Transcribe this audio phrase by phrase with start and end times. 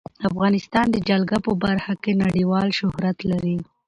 [0.29, 3.57] افغانستان د جلګه په برخه کې نړیوال شهرت لري.